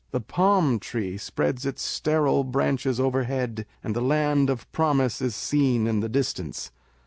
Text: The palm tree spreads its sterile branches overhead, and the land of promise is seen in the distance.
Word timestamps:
The 0.09 0.19
palm 0.19 0.79
tree 0.79 1.15
spreads 1.19 1.63
its 1.63 1.83
sterile 1.83 2.43
branches 2.43 2.99
overhead, 2.99 3.67
and 3.83 3.95
the 3.95 4.01
land 4.01 4.49
of 4.49 4.65
promise 4.71 5.21
is 5.21 5.35
seen 5.35 5.85
in 5.85 5.99
the 5.99 6.09
distance. 6.09 6.71